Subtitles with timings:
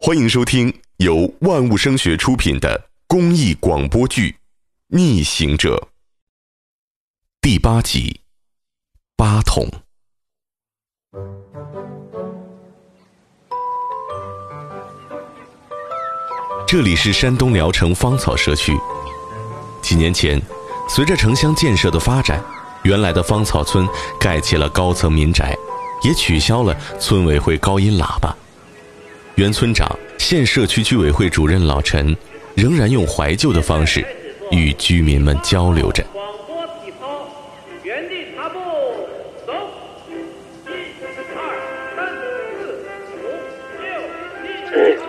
[0.00, 4.30] 欢迎收听由万物声学出品的公益广播剧
[4.86, 5.76] 《逆行者》
[7.40, 8.12] 第八集
[9.16, 9.66] 《八筒》。
[16.64, 18.78] 这里是山东聊城芳草社区。
[19.82, 20.40] 几年前，
[20.88, 22.40] 随着城乡建设的发展，
[22.84, 23.84] 原来的芳草村
[24.20, 25.58] 盖起了高层民宅，
[26.04, 28.32] 也取消了村委会高音喇叭。
[29.38, 32.12] 原村长、县社区居委会主任老陈，
[32.56, 34.04] 仍然用怀旧的方式
[34.50, 36.02] 与居民们交流着。
[36.12, 37.30] 广播体操，
[37.84, 38.58] 原地踏步，
[39.46, 39.52] 走，
[40.66, 40.72] 一、
[41.36, 41.38] 二、
[41.94, 42.08] 三、
[42.58, 42.82] 四、
[43.14, 43.30] 五、
[43.80, 43.86] 六、
[44.98, 45.06] 七。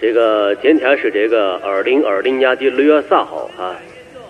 [0.00, 3.76] 这个今天是这个二零二零年的六月三号啊，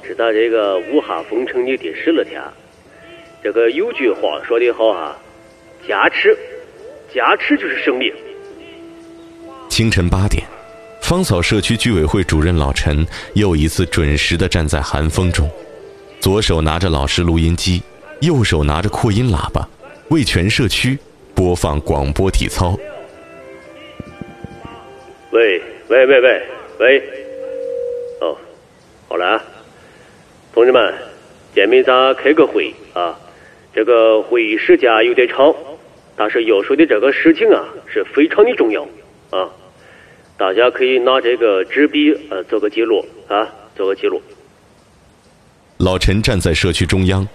[0.03, 2.41] 是咱这个武汉封城的第十二天。
[3.43, 5.19] 这个有句话说得好啊，
[5.87, 6.35] 坚持，
[7.13, 8.13] 坚持就是生命。
[9.69, 10.45] 清晨八点，
[11.01, 15.49] 芳草社区居委会主任老陈又一次准时的站在寒风中，
[16.21, 17.83] 左手拿着老式录音机，
[18.21, 19.67] 右手拿着扩音喇叭，
[20.09, 20.99] 为全社区
[21.35, 22.79] 播放广播体操。
[25.31, 26.43] 喂喂喂喂
[26.81, 27.03] 喂，
[28.21, 28.37] 哦，
[29.09, 29.45] 好了啊，
[30.53, 30.93] 同志们，
[31.55, 33.17] 见面咱开个会啊。
[33.73, 35.55] 这个会议时间有点长，
[36.21, 38.83] 但是要说的这个事情啊是非常的重要
[39.31, 39.49] 啊。
[40.37, 44.21] 大家可以拿这个纸笔呃做个记录啊，做个记录。
[45.79, 47.27] 老陈站在社区中央，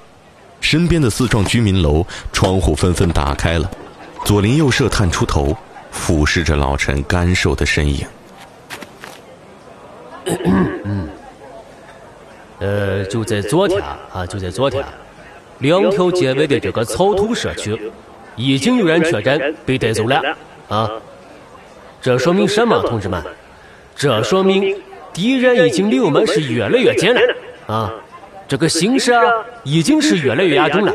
[0.61, 3.72] 身边的四幢居民楼窗户纷纷打开了，
[4.23, 5.58] 左邻右舍探出头，
[5.89, 8.05] 俯视着老陈干瘦的身影。
[10.83, 11.09] 嗯
[12.59, 13.81] 呃，就在昨天
[14.14, 14.86] 啊，就在昨天，
[15.58, 17.75] 两条街尾的这个草土社区，
[18.36, 20.22] 已经有人确诊被带走了
[20.69, 20.89] 啊。
[22.02, 23.22] 这说明什么，同志们？
[23.95, 24.75] 这说明
[25.14, 27.22] 敌人已经离我们是越来越近了
[27.66, 27.94] 啊！
[28.48, 29.23] 这个形势啊，
[29.64, 30.93] 已经是越来越严重了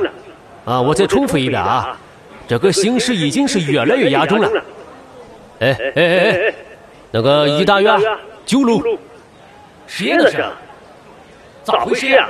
[0.64, 0.80] 啊！
[0.80, 1.98] 我再重复一遍啊，
[2.46, 4.50] 这个形势已经是越来越严重了。
[5.60, 6.54] 哎哎哎哎，
[7.10, 7.98] 那个一大院
[8.44, 8.80] 九楼，
[9.86, 10.44] 谁那是？
[11.64, 12.28] 咋回事呀？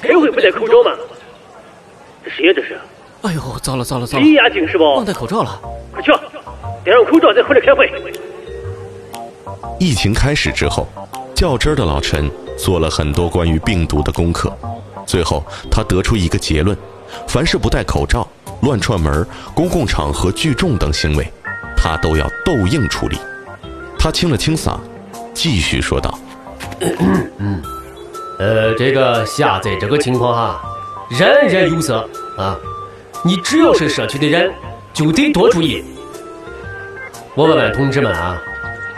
[0.00, 0.96] 开会不戴口罩吗？
[2.24, 2.52] 这谁呀？
[2.56, 2.78] 这是？
[3.22, 4.24] 哎呦，糟了糟了糟了！
[4.24, 4.84] 离眼睛是不？
[4.84, 5.60] 忘戴口罩了。
[5.92, 6.10] 快去，
[6.84, 7.88] 戴上口罩再回来开会。
[9.78, 10.88] 疫情开始之后，
[11.34, 14.52] 较真儿的老陈做了很多关于病毒的功课，
[15.06, 16.76] 最后他得出一个结论：
[17.28, 18.26] 凡是不戴口罩、
[18.62, 21.24] 乱串门、公共场合聚众等行为，
[21.76, 23.16] 他都要斗硬处理。
[23.98, 24.78] 他清了清嗓，
[25.32, 26.18] 继续说道。
[27.38, 27.62] 嗯
[28.40, 30.60] 呃，这个下载这个情况哈，
[31.10, 32.58] 人人有责啊！
[33.24, 34.52] 你只要是社区的人，
[34.92, 35.84] 就得多注意。
[37.34, 38.36] 我问问同志们啊，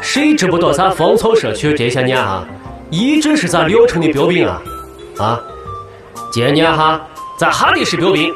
[0.00, 2.46] 谁知不道咱芳草社区这些年啊，
[2.90, 4.62] 一直是咱聊城的标兵啊
[5.18, 5.40] 啊！
[6.32, 7.00] 今年哈，
[7.38, 8.32] 咱还得是标兵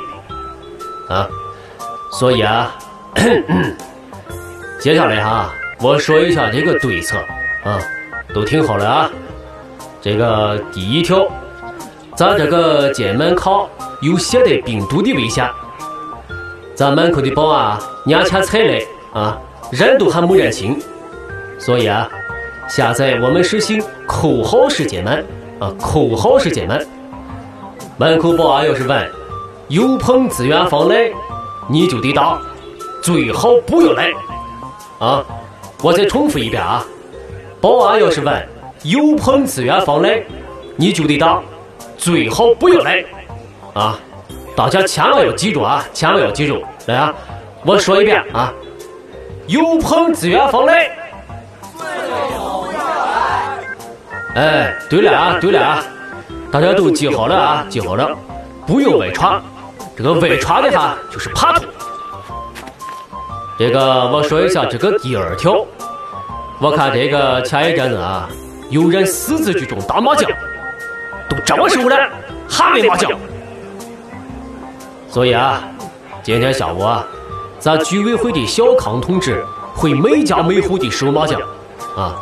[1.09, 1.27] 啊！
[2.13, 2.77] 所以啊，
[4.79, 5.51] 接下来哈，
[5.81, 7.17] 我说一下这个对策
[7.65, 7.81] 啊，
[8.35, 9.11] 都听好了啊！
[10.03, 11.27] 这个第一条，
[12.15, 13.69] 咱这个进门口
[14.01, 15.49] 有携带病毒的危险，
[16.79, 18.81] 咱门口的保安年前才来
[19.13, 19.37] 啊，
[19.73, 20.79] 人都还没认清，
[21.59, 22.09] 所以啊，
[22.69, 25.27] 现在我们实行扣号式进门
[25.59, 26.87] 啊，扣号式进门。
[27.97, 29.11] 门口保安要是问
[29.67, 31.11] 有朋自远方来，
[31.69, 32.41] 你就得答，
[33.03, 34.13] 最好不要来
[35.01, 35.25] 啊！
[35.83, 36.87] 我再重复一遍啊，
[37.61, 38.49] 保安要是问。
[38.85, 40.23] 有朋自远方来，
[40.77, 41.43] 你就得答，
[41.97, 43.05] 最好不要来，
[43.75, 43.99] 啊！
[44.55, 47.15] 大家千万要记住啊，千万要记住，来啊！
[47.67, 48.51] 我说一遍啊，
[49.47, 50.91] 有朋自远方来，
[51.77, 51.87] 最
[52.39, 53.59] 好不要来。
[54.35, 55.85] 哎，对了啊，对了啊，
[56.51, 58.17] 大家都记好了啊，记好了，
[58.67, 59.39] 不要外传，
[59.99, 61.67] 这个外传的话就是爬图。
[63.59, 65.63] 这个我说一下这个第二条，
[66.59, 68.31] 我看这个前一阵子啊。
[68.71, 70.31] 有人私自聚众打麻将，
[71.29, 71.97] 都这么熟了
[72.49, 73.11] 还没麻将，
[75.09, 75.63] 所以啊，
[76.29, 77.07] 今天下午啊，
[77.59, 79.43] 咱居委会的小康同志
[79.75, 81.41] 会每家每户的收麻将，
[81.97, 82.21] 啊，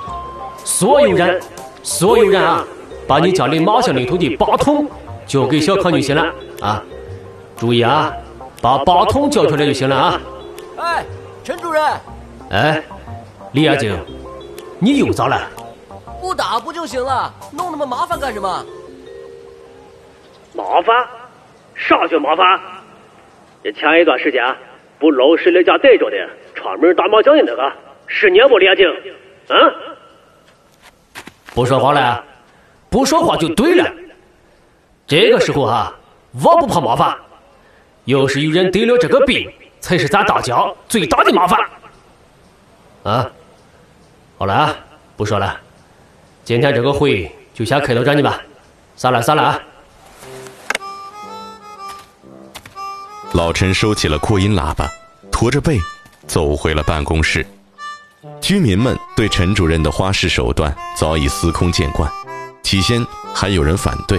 [0.65, 1.43] 所有人，
[1.83, 2.65] 所有人啊，
[3.09, 4.89] 把你家里麻将里头的八筒
[5.27, 6.25] 交给小康就行了
[6.61, 6.81] 啊，
[7.57, 8.13] 注意啊，
[8.63, 10.21] 把八筒交出来就行了啊。
[10.77, 11.05] 哎，
[11.43, 11.83] 陈主任。
[12.51, 12.81] 哎，
[13.51, 13.93] 李亚静，
[14.79, 15.51] 你又咋了？
[16.21, 18.65] 不打不就行了，弄那么麻烦干什么？
[20.53, 20.95] 麻烦？
[21.75, 22.47] 啥叫麻烦？
[23.67, 24.41] 这前一段时间
[24.97, 26.17] 不老实在家待着的，
[26.55, 27.73] 串门打麻将的那个，
[28.07, 28.89] 是你不连经？
[29.49, 29.59] 啊？
[31.53, 32.25] 不说话了，
[32.89, 33.93] 不说话就对了。
[35.05, 35.93] 这个时候哈，
[36.45, 37.13] 我不怕麻烦，
[38.05, 41.59] 要是有人得了这个病，才是咱大家最大的麻烦。
[43.03, 43.29] 啊，
[44.39, 44.77] 好了啊，
[45.17, 45.59] 不说了，
[46.45, 48.41] 今天这个会就先开到这里吧，
[48.95, 49.61] 散了散了啊。
[53.37, 54.89] 老陈收起了扩音喇叭，
[55.31, 55.79] 驼着背
[56.27, 57.47] 走回了办公室。
[58.41, 62.11] 居民们对陈主任的花式手段早已司空见惯，
[62.63, 63.05] 起先
[63.35, 64.19] 还有人反对，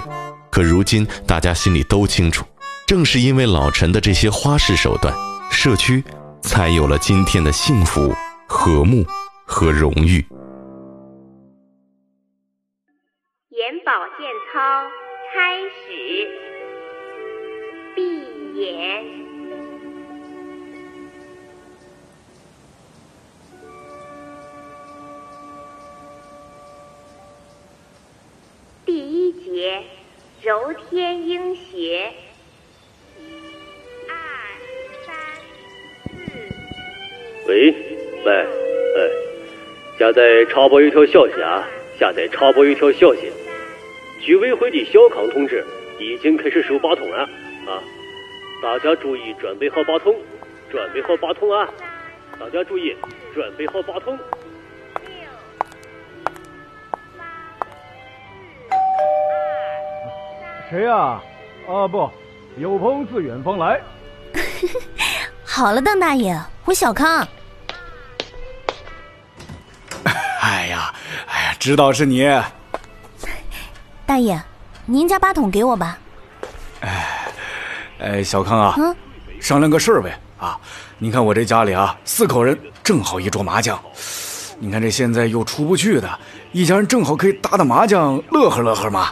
[0.51, 2.45] 可如今大家心里都清楚，
[2.85, 5.11] 正是因为老陈的这些花式手段，
[5.49, 6.03] 社区
[6.43, 8.13] 才有了今天的幸福、
[8.47, 9.03] 和睦
[9.47, 10.23] 和荣誉。
[13.49, 14.59] 眼保健操
[15.33, 16.27] 开始，
[18.57, 19.05] 闭眼。
[28.83, 29.83] 第一节
[30.41, 32.11] 揉天鹰穴，
[33.19, 33.29] 一、
[34.09, 34.15] 二、
[35.05, 35.15] 三、
[36.07, 36.15] 四、
[37.47, 37.71] 喂，
[38.25, 38.47] 喂，哎，
[39.99, 41.69] 现在插播一条消息啊！
[41.99, 43.31] 下在插播一条消息，
[44.19, 45.63] 居委会的小康同志
[45.99, 47.17] 已经开始收八通了
[47.67, 47.83] 啊！
[48.61, 50.15] 大家注意准备好八通，
[50.71, 51.67] 准备好八通啊！
[52.39, 52.95] 大家注意
[53.33, 54.17] 准备好八通。
[60.69, 61.21] 谁呀、
[61.67, 61.87] 啊？
[61.87, 62.09] 不，
[62.57, 63.79] 有朋自远方来。
[65.45, 67.25] 好了，邓大爷，我小康。
[70.41, 70.93] 哎呀，
[71.27, 72.27] 哎呀，知道是你。
[74.05, 74.39] 大爷，
[74.85, 75.99] 您家八筒给我吧。
[77.99, 78.95] 哎，小康啊，嗯，
[79.39, 80.57] 商量个事儿呗啊！
[80.99, 83.79] 你看我这家里啊，四口人正好一桌麻将。
[84.59, 86.09] 你看这现在又出不去的，
[86.51, 89.09] 一家人正好可以打打麻将，乐呵乐呵嘛。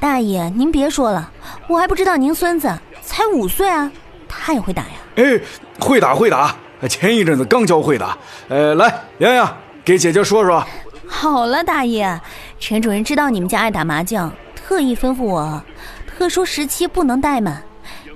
[0.00, 1.30] 大爷，您别说了，
[1.68, 2.72] 我还不知道您孙子
[3.02, 3.90] 才五岁啊，
[4.28, 4.90] 他也会打呀。
[5.16, 5.40] 哎，
[5.80, 6.54] 会打会打，
[6.88, 8.18] 前一阵子刚教会的。
[8.48, 10.64] 呃，来，洋洋，给姐姐说说。
[11.06, 12.20] 好了，大爷，
[12.60, 15.60] 陈主任知道你们家爱打麻将，特意吩咐我，
[16.06, 17.60] 特殊时期不能怠慢，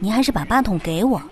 [0.02, 1.22] 您还是把八筒给我。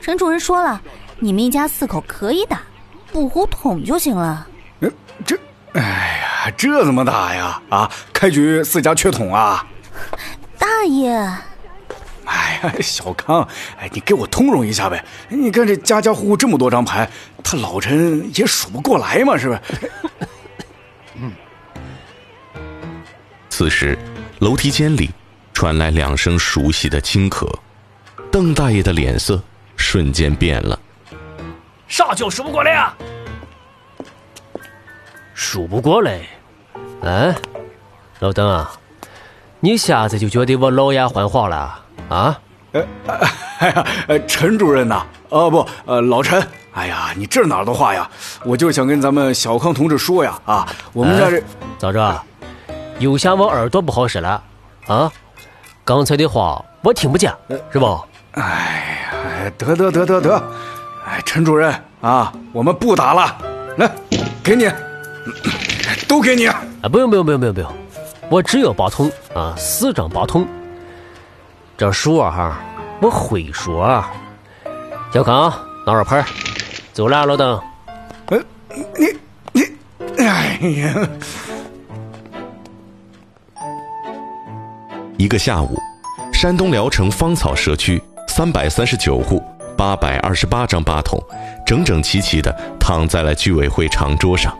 [0.00, 0.80] 陈主任说了，
[1.18, 2.62] 你们一家四口可以打，
[3.10, 4.46] 不胡捅就行了。
[4.78, 4.92] 嗯，
[5.26, 5.36] 这，
[5.72, 7.60] 哎呀，这怎么打呀？
[7.70, 9.66] 啊，开局四家缺筒啊！
[10.56, 11.10] 大爷，
[12.24, 13.42] 哎呀，小康，
[13.80, 15.04] 哎，你给我通融一下呗！
[15.28, 17.10] 你看这家家户户这么多张牌，
[17.42, 19.60] 他老陈也数不过来嘛，是不是？
[23.50, 23.98] 此时，
[24.38, 25.10] 楼梯间里
[25.52, 27.52] 传来两声熟悉的轻咳，
[28.30, 29.40] 邓大爷的脸色
[29.76, 30.78] 瞬间变了。
[31.88, 32.96] 啥叫数不过来啊？
[35.34, 36.20] 数不过来？
[37.02, 37.34] 哎，
[38.20, 38.70] 老邓啊，
[39.58, 42.40] 你现在就觉得我老眼昏花了啊？
[43.58, 46.40] 哎呀，呃，陈主任呐，啊不，呃，老陈，
[46.72, 48.08] 哎呀，你这哪儿的话呀？
[48.44, 51.42] 我就想跟咱们小康同志说呀，啊，我们家这、哎
[51.78, 52.22] 咋着？
[53.00, 54.40] 又嫌我耳朵不好使了
[54.86, 55.10] 啊？
[55.84, 57.34] 刚才的话我听不见，
[57.72, 58.00] 是不？
[58.32, 60.36] 哎呀，得得得得得，
[61.04, 63.36] 哎，陈主任啊，我们不打了，
[63.76, 63.90] 来，
[64.42, 64.70] 给你，
[66.08, 66.46] 都给你。
[66.46, 67.72] 啊，不用不用不用不用不用，
[68.30, 70.46] 我只有八通啊，四张八通。
[71.76, 72.60] 这数啊哈，
[73.02, 74.10] 我会说啊。
[75.12, 75.52] 小康，
[75.84, 76.24] 拿着牌
[76.92, 77.60] 走了，老邓。
[78.26, 78.38] 呃，
[78.96, 79.06] 你
[79.52, 79.62] 你，
[80.22, 81.08] 哎呀，
[85.16, 85.76] 一个下午，
[86.32, 88.00] 山东聊城芳草社区
[88.30, 89.42] 三百三十九户
[89.76, 91.20] 八百二十八张八筒，
[91.66, 94.56] 整整齐齐地躺在了居委会长桌上。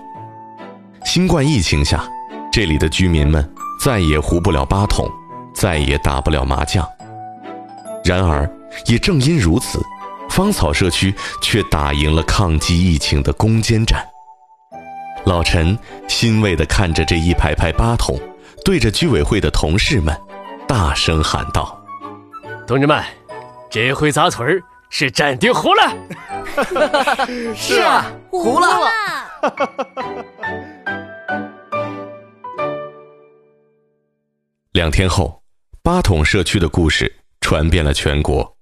[1.05, 2.03] 新冠疫情下，
[2.53, 3.49] 这里的居民们
[3.81, 5.09] 再也胡不了八筒，
[5.55, 6.85] 再也打不了麻将。
[8.05, 8.50] 然而，
[8.87, 9.81] 也正因如此，
[10.29, 14.05] 芳草社区却打赢了抗击疫情的攻坚战。
[15.25, 18.19] 老陈欣慰地看着这一排排八筒，
[18.65, 20.15] 对着居委会的同事们
[20.67, 21.81] 大声喊道。
[22.67, 23.03] 同志们，
[23.71, 25.97] 这回咱村儿是真的糊了。
[27.55, 28.67] 是啊，糊了。
[34.73, 35.41] 两天后，
[35.83, 38.57] 八桶社区的故事传遍了全国。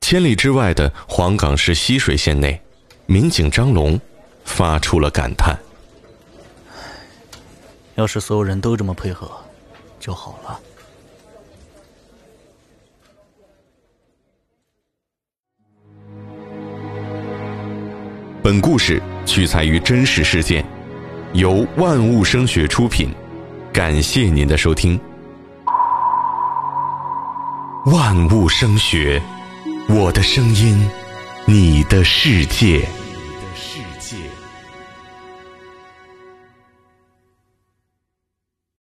[0.00, 2.60] 千里之外的黄冈市浠水县内，
[3.06, 4.00] 民警张龙
[4.44, 5.56] 发出了感叹：
[7.94, 9.30] 要是所有人都这么配合，
[10.00, 10.60] 就好了。
[18.42, 20.64] 本故事取材于真实事件，
[21.34, 23.10] 由万物声学出品。
[23.70, 24.98] 感谢您的收听。
[27.84, 29.20] 万物声学，
[29.90, 30.88] 我的声音，
[31.44, 32.80] 你的世界。